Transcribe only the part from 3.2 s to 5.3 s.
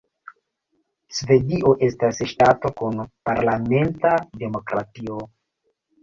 parlamenta demokratio.